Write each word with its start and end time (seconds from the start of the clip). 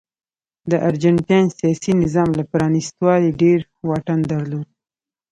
د 0.71 0.73
ارجنټاین 0.87 1.45
سیاسي 1.57 1.91
نظام 2.03 2.29
له 2.39 2.43
پرانیستوالي 2.51 3.31
ډېر 3.41 3.59
واټن 3.87 4.19
درلود. 4.31 4.67